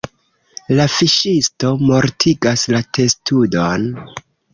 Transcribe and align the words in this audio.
La 0.77 0.85
fiŝisto 0.93 1.69
mortigas 1.89 2.63
la 2.77 2.81
testudon. 2.99 3.87